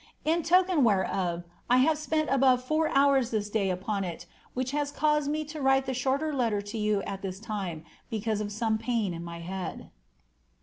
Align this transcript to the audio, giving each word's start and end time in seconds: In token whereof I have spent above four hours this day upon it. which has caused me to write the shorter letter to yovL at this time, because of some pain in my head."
In 0.25 0.41
token 0.41 0.83
whereof 0.83 1.43
I 1.69 1.77
have 1.77 1.99
spent 1.99 2.27
above 2.31 2.63
four 2.63 2.89
hours 2.89 3.29
this 3.29 3.51
day 3.51 3.69
upon 3.69 4.03
it. 4.03 4.25
which 4.55 4.71
has 4.71 4.89
caused 4.91 5.29
me 5.29 5.45
to 5.45 5.61
write 5.61 5.85
the 5.85 5.93
shorter 5.93 6.33
letter 6.33 6.59
to 6.59 6.77
yovL 6.79 7.03
at 7.05 7.21
this 7.21 7.39
time, 7.39 7.85
because 8.09 8.41
of 8.41 8.51
some 8.51 8.79
pain 8.79 9.13
in 9.13 9.23
my 9.23 9.41
head." 9.41 9.91